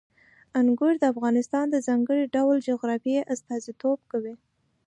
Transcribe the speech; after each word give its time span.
انګور 0.59 0.93
د 0.99 1.03
افغانستان 1.13 1.65
د 1.69 1.75
ځانګړي 1.87 2.23
ډول 2.35 2.57
جغرافیې 2.67 3.21
استازیتوب 3.33 3.99
کوي. 4.11 4.35